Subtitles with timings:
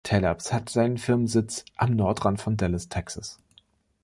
[0.03, 3.37] Tellabs hat seinen Firmensitz am Nordrand von Dallas, Texas.